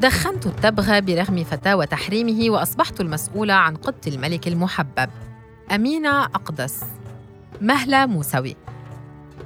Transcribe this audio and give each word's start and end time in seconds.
دخنت 0.00 0.46
التبغ 0.46 0.98
برغم 1.00 1.44
فتاوى 1.44 1.86
تحريمه 1.86 2.50
وأصبحت 2.50 3.00
المسؤولة 3.00 3.54
عن 3.54 3.76
قدة 3.76 4.00
الملك 4.06 4.48
المحبب. 4.48 5.10
أمينة 5.74 6.24
أقدس. 6.24 6.84
مهلة 7.60 8.06
موسوي. 8.06 8.56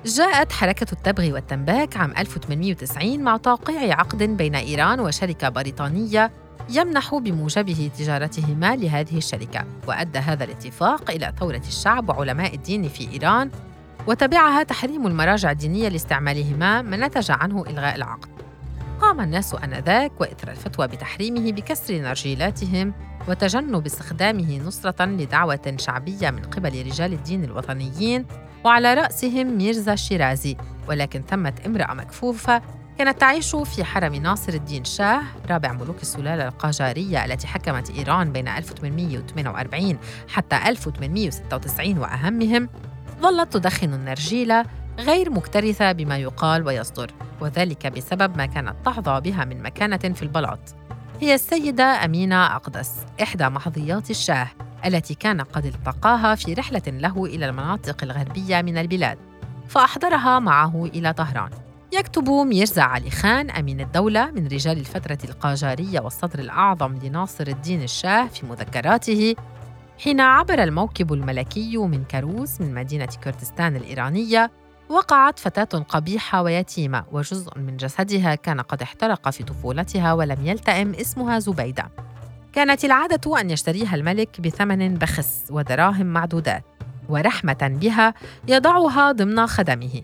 جاءت 0.04 0.52
حركة 0.52 0.86
التبغ 0.92 1.32
والتنباك 1.32 1.96
عام 1.96 2.12
1890 2.18 3.22
مع 3.22 3.36
توقيع 3.36 3.98
عقد 3.98 4.22
بين 4.22 4.54
إيران 4.54 5.00
وشركة 5.00 5.48
بريطانية 5.48 6.30
يمنح 6.70 7.14
بموجبه 7.14 7.90
تجارتهما 7.98 8.76
لهذه 8.76 9.16
الشركة 9.16 9.64
وأدى 9.88 10.18
هذا 10.18 10.44
الاتفاق 10.44 11.10
إلى 11.10 11.32
ثورة 11.40 11.62
الشعب 11.68 12.08
وعلماء 12.08 12.54
الدين 12.54 12.88
في 12.88 13.12
إيران 13.12 13.50
وتبعها 14.06 14.62
تحريم 14.62 15.06
المراجع 15.06 15.50
الدينية 15.50 15.88
لاستعمالهما 15.88 16.82
ما 16.82 16.96
نتج 16.96 17.30
عنه 17.30 17.64
إلغاء 17.66 17.96
العقد. 17.96 18.33
قام 19.00 19.20
الناس 19.20 19.54
آنذاك 19.54 20.20
وإثر 20.20 20.50
الفتوى 20.50 20.86
بتحريمه 20.88 21.52
بكسر 21.52 21.94
نرجيلاتهم 21.94 22.94
وتجنب 23.28 23.86
استخدامه 23.86 24.58
نصرة 24.58 25.04
لدعوة 25.04 25.76
شعبية 25.78 26.30
من 26.30 26.42
قبل 26.42 26.86
رجال 26.86 27.12
الدين 27.12 27.44
الوطنيين 27.44 28.26
وعلى 28.64 28.94
رأسهم 28.94 29.58
ميرزا 29.58 29.94
شيرازي 29.94 30.56
ولكن 30.88 31.22
ثمت 31.22 31.66
امرأة 31.66 31.94
مكفوفة 31.94 32.62
كانت 32.98 33.20
تعيش 33.20 33.56
في 33.56 33.84
حرم 33.84 34.14
ناصر 34.14 34.52
الدين 34.52 34.84
شاه 34.84 35.22
رابع 35.50 35.72
ملوك 35.72 36.02
السلالة 36.02 36.48
القاجارية 36.48 37.24
التي 37.24 37.46
حكمت 37.46 37.90
إيران 37.90 38.32
بين 38.32 38.48
1848 38.48 39.98
حتى 40.28 40.56
1896 40.56 41.98
وأهمهم 41.98 42.68
ظلت 43.20 43.52
تدخن 43.52 43.94
النرجيلة 43.94 44.64
غير 44.98 45.30
مكترثة 45.30 45.92
بما 45.92 46.18
يقال 46.18 46.66
ويصدر 46.66 47.10
وذلك 47.40 47.86
بسبب 47.86 48.36
ما 48.36 48.46
كانت 48.46 48.74
تحظى 48.84 49.20
بها 49.20 49.44
من 49.44 49.62
مكانة 49.62 49.96
في 49.96 50.22
البلاط. 50.22 50.58
هي 51.20 51.34
السيدة 51.34 51.84
أمينة 51.84 52.56
أقدس 52.56 52.90
إحدى 53.22 53.48
محظيات 53.48 54.10
الشاه 54.10 54.48
التي 54.86 55.14
كان 55.14 55.40
قد 55.40 55.66
التقاها 55.66 56.34
في 56.34 56.54
رحلة 56.54 56.82
له 56.86 57.24
إلى 57.24 57.46
المناطق 57.46 58.04
الغربية 58.04 58.62
من 58.62 58.78
البلاد 58.78 59.18
فأحضرها 59.68 60.38
معه 60.38 60.84
إلى 60.84 61.12
طهران. 61.12 61.50
يكتب 61.92 62.30
ميرزا 62.30 62.82
علي 62.82 63.10
خان 63.10 63.50
أمين 63.50 63.80
الدولة 63.80 64.30
من 64.30 64.46
رجال 64.46 64.78
الفترة 64.78 65.18
القاجارية 65.24 66.00
والصدر 66.00 66.38
الأعظم 66.38 66.94
لناصر 67.02 67.46
الدين 67.46 67.82
الشاه 67.82 68.26
في 68.26 68.46
مذكراته 68.46 69.34
حين 69.98 70.20
عبر 70.20 70.62
الموكب 70.62 71.12
الملكي 71.12 71.76
من 71.76 72.04
كاروس 72.04 72.60
من 72.60 72.74
مدينة 72.74 73.08
كردستان 73.24 73.76
الإيرانية 73.76 74.50
وقعت 74.94 75.38
فتاة 75.38 75.78
قبيحة 75.78 76.42
ويتيمة 76.42 77.04
وجزء 77.12 77.58
من 77.58 77.76
جسدها 77.76 78.34
كان 78.34 78.60
قد 78.60 78.82
احترق 78.82 79.30
في 79.30 79.44
طفولتها 79.44 80.12
ولم 80.12 80.46
يلتئم 80.46 80.94
اسمها 80.94 81.38
زبيدة. 81.38 81.90
كانت 82.52 82.84
العادة 82.84 83.40
أن 83.40 83.50
يشتريها 83.50 83.94
الملك 83.94 84.40
بثمن 84.40 84.94
بخس 84.94 85.44
ودراهم 85.50 86.06
معدودات 86.06 86.64
ورحمة 87.08 87.78
بها 87.80 88.14
يضعها 88.48 89.12
ضمن 89.12 89.46
خدمه. 89.46 90.02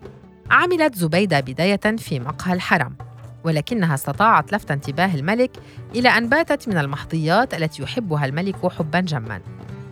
عملت 0.50 0.94
زبيدة 0.94 1.41
بداية 1.41 1.96
في 1.98 2.20
مقهى 2.20 2.52
الحرم 2.52 2.96
ولكنها 3.44 3.94
استطاعت 3.94 4.52
لفت 4.52 4.70
انتباه 4.70 5.14
الملك 5.14 5.50
إلى 5.94 6.08
أن 6.08 6.28
باتت 6.28 6.68
من 6.68 6.78
المحظيات 6.78 7.55
التي 7.55 7.83
يحبها 7.83 8.24
الملك 8.24 8.72
حبا 8.72 9.00
جما 9.00 9.41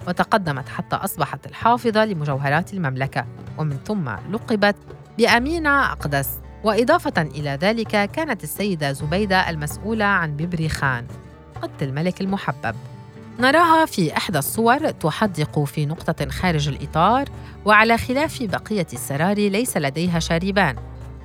وتقدمت 0.09 0.69
حتى 0.69 0.97
أصبحت 0.97 1.47
الحافظة 1.47 2.05
لمجوهرات 2.05 2.75
المملكة. 2.75 3.27
ومن 3.59 3.77
ثم 3.87 4.09
لقبت 4.09 4.77
بأمينة 5.19 5.93
أقدس. 5.93 6.29
وإضافة 6.65 7.23
إلى 7.23 7.59
ذلك 7.61 8.11
كانت 8.11 8.45
السيدة 8.45 8.93
زبيدة 8.93 9.51
المسؤولة 9.51 10.05
عن 10.05 10.37
ببري 10.37 10.69
خان 10.69 11.07
قط 11.63 11.83
الملك 11.83 12.21
المحبب. 12.21 12.75
نراها 13.41 13.87
في 13.87 14.17
إحدى 14.17 14.39
الصور 14.39 14.91
تحدق 14.91 15.65
في 15.65 15.87
نقطة 15.87 16.29
خارج 16.29 16.69
الإطار 16.69 17.29
وعلى 17.65 17.99
خلاف 17.99 18.43
بقية 18.43 18.87
السراري 18.93 19.49
ليس 19.49 19.77
لديها 19.77 20.19
شاربان 20.19 20.77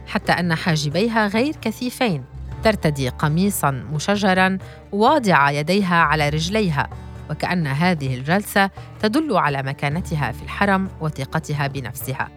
حتى 0.08 0.32
أن 0.32 0.56
حاجبيها 0.56 1.28
غير 1.28 1.56
كثيفين 1.62 2.24
ترتدي 2.64 3.10
قميصا 3.10 3.72
مشجرا 3.72 4.58
واضعة 4.92 5.52
يديها 5.52 5.96
على 5.96 6.30
رجليها. 6.30 6.90
وكأن 7.34 7.68
هذه 7.68 8.16
الجلسة 8.16 8.70
تدل 9.00 9.38
على 9.38 9.64
مكانتها 9.64 10.32
في 10.32 10.44
الحرم 10.44 10.90
وثقتها 11.02 11.68
بنفسها. 11.68 12.30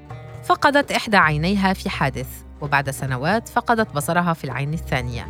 فقدت 0.45 0.93
إحدى 0.93 1.17
عينيها 1.17 1.73
في 1.73 1.91
حادث 1.91 2.29
وبعد 2.61 2.91
سنوات 2.91 3.49
فقدت 3.49 3.95
بصرها 3.95 4.33
في 4.33 4.45
العين 4.45 4.75
الثانية. 4.75 5.27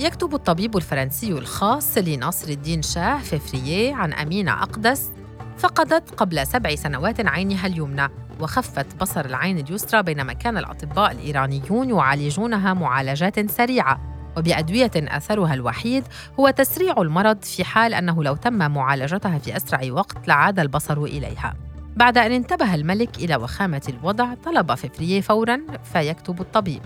يكتب 0.00 0.34
الطبيب 0.34 0.76
الفرنسي 0.76 1.32
الخاص 1.32 1.98
لناصر 1.98 2.48
الدين 2.48 2.82
شاه 2.82 3.18
فيفرييه 3.18 3.94
عن 3.94 4.12
أمينة 4.12 4.62
أقدس 4.62 5.10
فقدت 5.58 6.10
قبل 6.14 6.46
سبع 6.46 6.74
سنوات 6.74 7.26
عينها 7.26 7.66
اليمنى 7.66 8.08
وخفت 8.40 8.96
بصر 9.00 9.24
العين 9.24 9.58
اليسرى 9.58 10.02
بينما 10.02 10.32
كان 10.32 10.58
الأطباء 10.58 11.12
الإيرانيون 11.12 11.90
يعالجونها 11.90 12.74
معالجات 12.74 13.50
سريعة 13.50 14.17
وبأدوية 14.38 14.90
أثرها 14.96 15.54
الوحيد 15.54 16.04
هو 16.40 16.50
تسريع 16.50 16.94
المرض 16.98 17.42
في 17.42 17.64
حال 17.64 17.94
أنه 17.94 18.24
لو 18.24 18.36
تم 18.36 18.70
معالجتها 18.70 19.38
في 19.38 19.56
أسرع 19.56 19.80
وقت 19.90 20.28
لعاد 20.28 20.60
البصر 20.60 21.02
إليها. 21.02 21.54
بعد 21.96 22.18
أن 22.18 22.32
انتبه 22.32 22.74
الملك 22.74 23.18
إلى 23.18 23.36
وخامة 23.36 23.82
الوضع 23.88 24.34
طلب 24.34 24.74
ففريه 24.74 25.20
فوراً 25.20 25.60
فيكتب 25.92 26.40
الطبيب. 26.40 26.82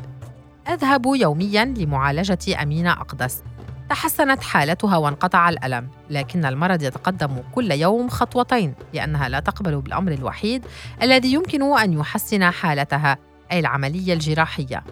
أذهب 0.69 1.07
يومياً 1.07 1.65
لمعالجة 1.65 2.63
أمينة 2.63 2.93
أقدس. 2.93 3.43
تحسنت 3.89 4.43
حالتها 4.43 4.97
وانقطع 4.97 5.49
الألم 5.49 5.89
لكن 6.11 6.45
المرض 6.45 6.83
يتقدم 6.83 7.43
كل 7.55 7.73
يوم 7.73 8.09
خطوتين 8.09 8.75
لأنها 8.95 9.29
لا 9.29 9.41
تقبل 9.41 9.81
بالأمر 9.81 10.13
الوحيد 10.13 10.67
الذي 11.03 11.33
يمكن 11.33 11.79
أن 11.79 11.93
يحسن 11.93 12.51
حالتها 12.51 13.19
أي 13.53 13.59
العملية 13.59 14.13
الجراحية. 14.13 14.85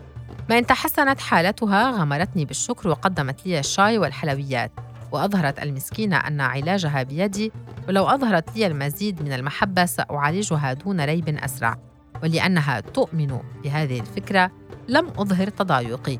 ما 0.50 0.58
إن 0.58 0.66
تحسنت 0.66 1.20
حالتها 1.20 1.90
غمرتني 1.90 2.44
بالشكر 2.44 2.88
وقدمت 2.88 3.46
لي 3.46 3.58
الشاي 3.58 3.98
والحلويات. 3.98 4.72
وأظهرت 5.12 5.62
المسكينة 5.62 6.16
أن 6.16 6.40
علاجها 6.40 7.02
بيدي 7.02 7.52
ولو 7.88 8.06
أظهرت 8.06 8.56
لي 8.56 8.66
المزيد 8.66 9.22
من 9.22 9.32
المحبة 9.32 9.84
سأعالجها 9.84 10.72
دون 10.72 11.00
ريب 11.00 11.28
أسرع. 11.28 11.78
ولأنها 12.22 12.80
تؤمن 12.80 13.38
بهذه 13.64 14.00
الفكرة 14.00 14.50
لم 14.88 15.06
أظهر 15.18 15.48
تضايقي. 15.48 16.18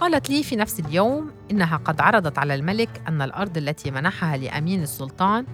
قالت 0.00 0.30
لي 0.30 0.42
في 0.42 0.56
نفس 0.56 0.80
اليوم 0.80 1.30
إنها 1.50 1.76
قد 1.76 2.00
عرضت 2.00 2.38
على 2.38 2.54
الملك 2.54 3.02
أن 3.08 3.22
الأرض 3.22 3.56
التي 3.56 3.90
منحها 3.90 4.36
لأمين 4.36 4.82
السلطان 4.82 5.46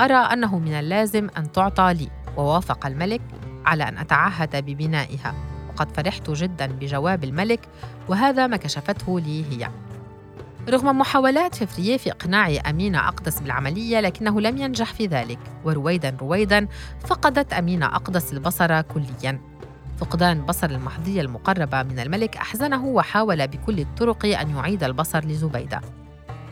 أرى 0.00 0.14
أنه 0.14 0.58
من 0.58 0.72
اللازم 0.72 1.28
أن 1.38 1.52
تعطى 1.52 1.94
لي. 1.94 2.10
ووافق 2.36 2.86
الملك 2.86 3.22
على 3.66 3.88
أن 3.88 3.98
أتعهد 3.98 4.56
ببنائها. 4.56 5.49
وقد 5.80 5.96
فرحت 5.96 6.30
جدا 6.30 6.66
بجواب 6.66 7.24
الملك 7.24 7.60
وهذا 8.08 8.46
ما 8.46 8.56
كشفته 8.56 9.20
لي 9.20 9.44
هي. 9.44 9.70
رغم 10.68 10.98
محاولات 10.98 11.54
ففرييه 11.54 11.96
في 11.96 12.10
إقناع 12.10 12.50
أمينة 12.70 13.08
أقدس 13.08 13.40
بالعملية 13.40 14.00
لكنه 14.00 14.40
لم 14.40 14.56
ينجح 14.58 14.92
في 14.92 15.06
ذلك. 15.06 15.38
ورويدا 15.64 16.16
رويدا 16.20 16.68
فقدت 17.06 17.52
أمينة 17.52 17.86
أقدس 17.86 18.32
البصر 18.32 18.80
كليا. 18.80 19.40
فقدان 19.98 20.46
بصر 20.46 20.70
المحظية 20.70 21.20
المقربة 21.20 21.82
من 21.82 21.98
الملك 21.98 22.36
أحزنه 22.36 22.86
وحاول 22.86 23.46
بكل 23.46 23.80
الطرق 23.80 24.26
أن 24.26 24.56
يعيد 24.56 24.84
البصر 24.84 25.24
لزبيدة. 25.24 25.80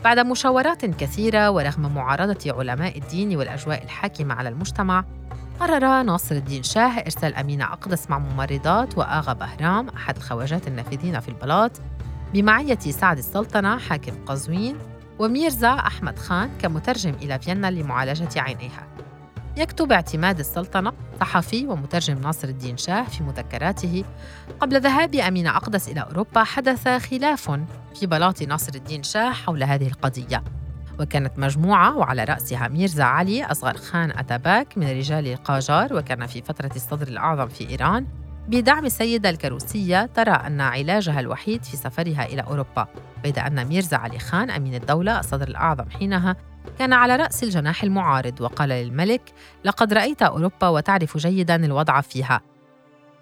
بعد 0.03 0.19
مشاورات 0.19 0.85
كثيرة 0.85 1.49
ورغم 1.49 1.95
معارضة 1.95 2.53
علماء 2.59 2.97
الدين 2.97 3.35
والأجواء 3.35 3.83
الحاكمة 3.83 4.33
على 4.33 4.49
المجتمع 4.49 5.05
قرر 5.59 6.03
ناصر 6.03 6.35
الدين 6.35 6.63
شاه 6.63 6.99
إرسال 6.99 7.35
أمينة 7.35 7.65
أقدس 7.65 8.09
مع 8.09 8.19
ممرضات 8.19 8.97
وآغا 8.97 9.33
بهرام 9.33 9.89
أحد 9.89 10.17
الخواجات 10.17 10.67
النافذين 10.67 11.19
في 11.19 11.27
البلاط 11.27 11.71
بمعية 12.33 12.79
سعد 12.79 13.17
السلطنة 13.17 13.77
حاكم 13.77 14.25
قزوين 14.25 14.77
وميرزا 15.19 15.73
أحمد 15.73 16.19
خان 16.19 16.49
كمترجم 16.61 17.13
إلى 17.21 17.39
فيينا 17.39 17.71
لمعالجة 17.71 18.41
عينيها. 18.41 18.87
يكتب 19.57 19.91
اعتماد 19.91 20.39
السلطنة 20.39 20.93
صحفي 21.19 21.67
ومترجم 21.67 22.17
ناصر 22.17 22.47
الدين 22.47 22.77
شاه 22.77 23.03
في 23.03 23.23
مذكراته. 23.23 24.03
قبل 24.59 24.81
ذهاب 24.81 25.15
أمينة 25.15 25.57
أقدس 25.57 25.89
إلى 25.89 26.01
أوروبا 26.01 26.43
حدث 26.43 26.87
خلاف 26.87 27.51
في 27.95 28.05
بلاط 28.05 28.41
ناصر 28.41 28.71
الدين 28.75 29.03
شاه 29.03 29.31
حول 29.31 29.63
هذه 29.63 29.87
القضية. 29.87 30.43
وكانت 30.99 31.39
مجموعة 31.39 31.97
وعلى 31.97 32.23
رأسها 32.23 32.67
ميرزا 32.67 33.03
علي 33.03 33.45
أصغر 33.45 33.77
خان 33.77 34.11
أتاباك 34.11 34.77
من 34.77 34.87
رجال 34.89 35.27
القاجار 35.27 35.93
وكان 35.93 36.25
في 36.25 36.41
فترة 36.41 36.71
الصدر 36.75 37.07
الأعظم 37.07 37.47
في 37.47 37.69
إيران 37.69 38.05
بدعم 38.47 38.85
السيدة 38.85 39.29
الكروسية 39.29 40.05
ترى 40.05 40.31
أن 40.31 40.61
علاجها 40.61 41.19
الوحيد 41.19 41.63
في 41.63 41.77
سفرها 41.77 42.25
إلى 42.25 42.41
أوروبا 42.41 42.87
بيد 43.23 43.39
أن 43.39 43.65
ميرزا 43.65 43.97
علي 43.97 44.19
خان 44.19 44.49
أمين 44.49 44.75
الدولة 44.75 45.19
الصدر 45.19 45.47
الأعظم 45.47 45.89
حينها 45.89 46.35
كان 46.79 46.93
على 46.93 47.15
رأس 47.15 47.43
الجناح 47.43 47.83
المعارض 47.83 48.41
وقال 48.41 48.69
للملك 48.69 49.21
لقد 49.65 49.93
رأيت 49.93 50.21
أوروبا 50.21 50.67
وتعرف 50.67 51.17
جيدا 51.17 51.55
الوضع 51.55 52.01
فيها. 52.01 52.41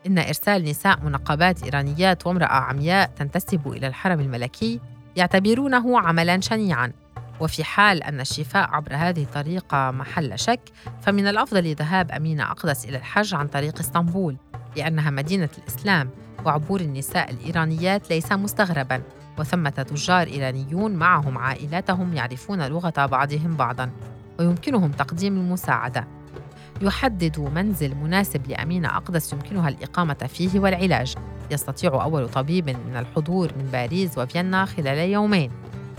إن 0.07 0.17
إرسال 0.17 0.63
نساء 0.63 0.99
منقبات 0.99 1.63
إيرانيات 1.63 2.27
وامرأة 2.27 2.45
عمياء 2.47 3.07
تنتسب 3.07 3.67
إلى 3.67 3.87
الحرم 3.87 4.19
الملكي 4.19 4.79
يعتبرونه 5.15 5.99
عملا 5.99 6.39
شنيعا. 6.39 6.91
وفي 7.39 7.63
حال 7.63 8.03
أن 8.03 8.19
الشفاء 8.19 8.69
عبر 8.69 8.95
هذه 8.95 9.23
الطريقة 9.23 9.91
محل 9.91 10.39
شك 10.39 10.59
فمن 11.01 11.27
الأفضل 11.27 11.75
ذهاب 11.75 12.11
أمينة 12.11 12.51
أقدس 12.51 12.85
إلى 12.85 12.97
الحج 12.97 13.35
عن 13.35 13.47
طريق 13.47 13.79
إسطنبول 13.79 14.37
لأنها 14.75 15.09
مدينة 15.09 15.49
الإسلام 15.57 16.09
وعبور 16.45 16.81
النساء 16.81 17.31
الإيرانيات 17.31 18.09
ليس 18.09 18.31
مستغربا 18.31 19.01
وثمة 19.39 19.69
تجار 19.69 20.27
إيرانيون 20.27 20.91
معهم 20.91 21.37
عائلاتهم 21.37 22.13
يعرفون 22.13 22.67
لغة 22.67 23.05
بعضهم 23.05 23.55
بعضا 23.55 23.91
ويمكنهم 24.39 24.91
تقديم 24.91 25.37
المساعدة. 25.37 26.07
يحدد 26.81 27.39
منزل 27.39 27.95
مناسب 27.95 28.47
لأمينة 28.47 28.97
أقدس 28.97 29.33
يمكنها 29.33 29.69
الإقامة 29.69 30.13
فيه 30.13 30.59
والعلاج. 30.59 31.15
يستطيع 31.51 32.03
أول 32.03 32.29
طبيب 32.29 32.69
من 32.69 32.97
الحضور 32.97 33.51
من 33.57 33.65
باريس 33.65 34.17
وفيينا 34.17 34.65
خلال 34.65 34.97
يومين. 34.97 35.51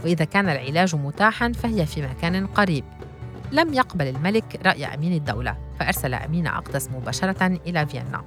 وإذا 0.04 0.24
كان 0.24 0.48
العلاج 0.48 0.96
متاحا 0.96 1.52
فهي 1.52 1.86
في 1.86 2.02
مكان 2.02 2.46
قريب. 2.46 2.84
لم 3.52 3.74
يقبل 3.74 4.06
الملك 4.06 4.60
رأي 4.66 4.86
أمين 4.86 5.12
الدولة 5.12 5.56
فأرسل 5.80 6.14
أمينة 6.14 6.58
أقدس 6.58 6.90
مباشرة 6.90 7.46
إلى 7.46 7.86
فيينا. 7.86 8.24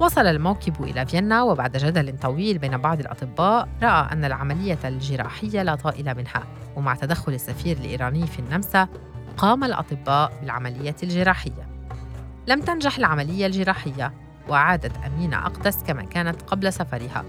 وصل 0.00 0.26
الموكب 0.26 0.82
إلى 0.82 1.06
فيينا 1.06 1.42
وبعد 1.42 1.76
جدل 1.76 2.18
طويل 2.18 2.58
بين 2.58 2.76
بعض 2.76 3.00
الأطباء 3.00 3.68
رأى 3.82 4.12
أن 4.12 4.24
العملية 4.24 4.78
الجراحية 4.84 5.62
لا 5.62 5.74
طائل 5.74 6.16
منها. 6.16 6.42
ومع 6.76 6.94
تدخل 6.94 7.32
السفير 7.32 7.76
الإيراني 7.76 8.26
في 8.26 8.38
النمسا 8.38 8.88
قام 9.36 9.64
الأطباء 9.64 10.32
بالعملية 10.40 10.96
الجراحية. 11.02 11.68
لم 12.46 12.60
تنجح 12.60 12.98
العملية 12.98 13.46
الجراحية 13.46 14.12
وعادت 14.48 14.92
أمينة 15.06 15.38
أقدس 15.46 15.82
كما 15.82 16.02
كانت 16.02 16.42
قبل 16.42 16.72
سفرها. 16.72 17.24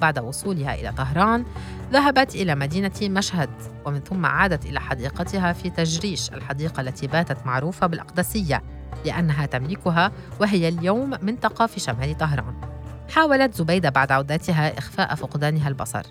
بعد 0.00 0.18
وصولها 0.18 0.74
إلى 0.74 0.92
طهران 0.92 1.44
ذهبت 1.92 2.34
إلى 2.34 2.54
مدينة 2.54 2.92
مشهد 3.02 3.50
ومن 3.84 4.00
ثم 4.00 4.26
عادت 4.26 4.66
إلى 4.66 4.80
حديقتها 4.80 5.52
في 5.52 5.70
تجريش 5.70 6.32
الحديقة 6.32 6.80
التي 6.80 7.06
باتت 7.06 7.46
معروفة 7.46 7.86
بالأقدسية 7.86 8.62
لأنها 9.04 9.46
تملكها 9.46 10.12
وهي 10.40 10.68
اليوم 10.68 11.10
منطقة 11.22 11.66
في 11.66 11.80
شمال 11.80 12.18
طهران. 12.18 12.54
حاولت 13.14 13.54
زبيدة 13.54 13.90
بعد 13.90 14.12
عودتها 14.12 14.78
إخفاء 14.78 15.14
فقدانها 15.14 15.68
البصر. 15.68 16.02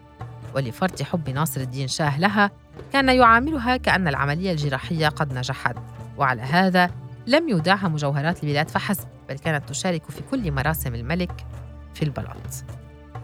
ولفرط 0.56 1.01
حب 1.01 1.30
ناصر 1.30 1.62
الدين 1.62 1.88
شاه 1.88 2.19
لها 2.19 2.51
كان 2.94 3.09
يعاملها 3.09 3.77
كأن 3.77 4.07
العملية 4.07 4.51
الجراحية 4.51 5.07
قد 5.07 5.33
نجحت. 5.33 5.75
وعلى 6.18 6.42
هذا 6.42 6.92
لم 7.27 7.50
يودعها 7.50 7.88
مجوهرات 7.88 8.44
البلاد 8.44 8.69
فحسب 8.69 9.07
بل 9.30 9.38
كانت 9.38 9.69
تشارك 9.69 10.12
في 10.12 10.21
كل 10.31 10.51
مراسم 10.51 10.95
الملك 10.95 11.45
في 11.94 12.01
البلاط. 12.03 12.63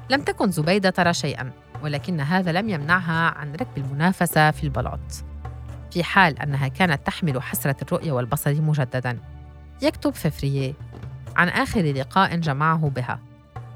لم 0.10 0.22
تكن 0.22 0.52
زبيدة 0.52 0.90
ترى 0.90 1.14
شيئا 1.14 1.52
ولكن 1.84 2.22
هذا 2.22 2.52
لم 2.52 2.70
يمنعها 2.70 3.38
عن 3.38 3.54
ركب 3.54 3.78
المنافسة 3.78 4.52
في 4.52 4.64
البلاط. 4.64 5.00
في 5.92 6.04
حال 6.04 6.40
أنها 6.40 6.68
كانت 6.68 7.08
تحمل 7.08 7.42
حسرة 7.42 7.76
الرؤية 7.82 8.12
والبصر 8.12 8.62
مجددا. 8.62 9.20
يكتب 9.82 10.14
ففرييه 10.14 10.74
عن 11.36 11.50
آخر 11.50 11.82
لقاء 11.82 12.36
جمعه 12.36 12.90
بها. 12.90 13.20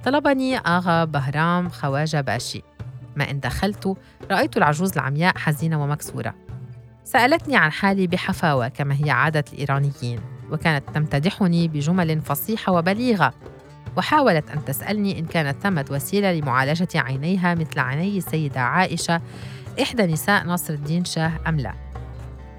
طلبني 0.04 0.58
آغا 0.58 1.06
بهرام 1.06 1.70
خواجة 1.70 2.22
باشي. 2.22 2.64
ما 3.16 3.32
إن 3.32 3.40
دخلت 3.40 3.98
رأيت 4.32 4.58
العجوز 4.58 4.94
العمياء 4.94 5.38
حزينة 5.38 5.84
ومكسورة. 5.84 6.36
سألتني 7.04 7.58
عن 7.58 7.72
حالي 7.72 8.08
بحفاوة 8.08 8.68
كما 8.68 8.96
هي 9.04 9.12
عادة 9.12 9.46
الإيرانيين 9.54 10.20
وكانت 10.52 10.90
تمتدحني 10.90 11.68
بجمل 11.68 12.22
فصيحة 12.22 12.72
وبليغة. 12.72 13.34
وحاولت 13.98 14.50
أن 14.50 14.66
تسألني 14.66 15.20
إن 15.20 15.26
كانت 15.26 15.62
ثمة 15.64 15.86
وسيلة 15.92 16.34
لمعالجة 16.34 16.88
عينيها 16.96 17.56
مثل 17.56 17.80
عيني 17.80 18.18
السيدة 18.18 18.60
عائشة 18.60 19.22
إحدى 19.82 20.04
نساء 20.04 20.44
ناصر 20.44 20.74
الدين 20.74 21.06
شاه 21.06 21.32
أم 21.48 21.60
لا. 21.60 21.74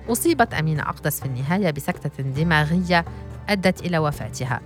أصيبت 0.08 0.54
أمينة 0.54 0.82
أقدس 0.82 1.20
في 1.20 1.26
النهاية 1.26 1.70
بسكتة 1.70 2.22
دماغية 2.22 3.04
أدت 3.48 3.80
إلى 3.80 3.98
وفاتها. 3.98 4.60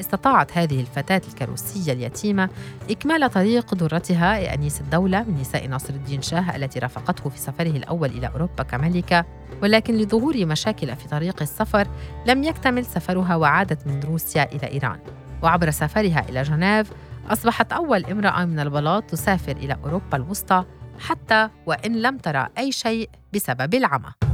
استطاعت 0.00 0.58
هذه 0.58 0.80
الفتاة 0.80 1.22
الكروسية 1.28 1.92
اليتيمة 1.92 2.48
إكمال 2.90 3.30
طريق 3.30 3.74
درتها 3.74 4.54
أنيس 4.54 4.80
الدولة 4.80 5.22
من 5.22 5.40
نساء 5.40 5.66
ناصر 5.66 5.94
الدين 5.94 6.22
شاه 6.22 6.56
التي 6.56 6.78
رافقته 6.78 7.30
في 7.30 7.38
سفره 7.38 7.70
الأول 7.70 8.10
إلى 8.10 8.26
أوروبا 8.26 8.62
كملكة 8.62 9.24
ولكن 9.62 9.94
لظهور 9.94 10.46
مشاكل 10.46 10.96
في 10.96 11.08
طريق 11.08 11.42
السفر 11.42 11.88
لم 12.26 12.44
يكتمل 12.44 12.86
سفرها 12.86 13.36
وعادت 13.36 13.86
من 13.86 14.00
روسيا 14.00 14.52
إلى 14.52 14.72
إيران. 14.72 14.98
وعبر 15.42 15.70
سفرها 15.70 16.28
إلى 16.28 16.42
جنيف 16.42 16.92
أصبحت 17.28 17.72
أول 17.72 18.04
امرأة 18.04 18.44
من 18.44 18.60
البلاط 18.60 19.04
تسافر 19.04 19.56
إلى 19.56 19.76
أوروبا 19.84 20.16
الوسطى 20.16 20.64
حتى 20.98 21.48
وإن 21.66 22.02
لم 22.02 22.18
ترى 22.18 22.48
أي 22.58 22.72
شيء 22.72 23.10
بسبب 23.34 23.74
العمى. 23.74 24.25